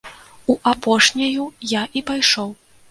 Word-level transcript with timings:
У 0.53 0.55
апошняю 0.71 1.47
я 1.77 1.87
і 1.99 2.07
пайшоў. 2.11 2.53